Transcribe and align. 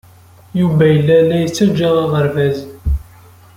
Yuba 0.59 0.83
yella 0.93 1.15
la 1.27 1.35
yettaǧǧa 1.41 1.89
aɣerbaz. 2.03 2.57